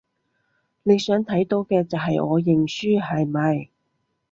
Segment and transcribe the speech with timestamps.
[0.81, 3.69] 你想睇到嘅就係我認輸，係咪？